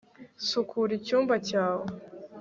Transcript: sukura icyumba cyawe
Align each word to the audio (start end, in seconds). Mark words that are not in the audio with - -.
sukura 0.47 0.91
icyumba 0.99 1.33
cyawe 1.49 1.85